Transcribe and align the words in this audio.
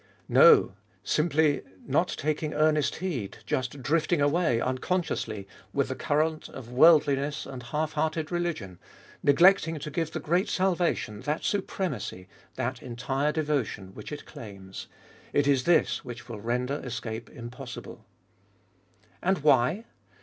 No, 0.29 0.73
simply" 1.03 1.61
not 1.85 2.07
taking 2.17 2.55
earnest 2.55 2.95
heed," 2.95 3.37
just" 3.45 3.83
drifting 3.83 4.19
iboltest 4.19 4.25
of 4.25 4.31
ail 4.33 4.53
69 4.53 4.61
away" 4.61 4.61
unconsciously 4.71 5.47
with 5.73 5.87
the 5.89 5.95
current 5.95 6.49
of 6.49 6.71
worldliness 6.71 7.45
and 7.45 7.61
half 7.61 7.93
hearted 7.93 8.31
religion," 8.31 8.79
neglecting" 9.23 9.77
to 9.77 9.91
give 9.91 10.09
the 10.09 10.19
great 10.19 10.49
salvation 10.49 11.19
that 11.19 11.43
supremacy, 11.43 12.27
that 12.55 12.81
entire 12.81 13.31
devotion 13.31 13.93
which 13.93 14.11
it 14.11 14.25
claims,— 14.25 14.87
it 15.33 15.45
is 15.45 15.65
this 15.65 16.03
which 16.03 16.27
will 16.27 16.41
render 16.41 16.81
escape 16.83 17.29
impossible. 17.29 18.03
And 19.21 19.37
why 19.43 19.85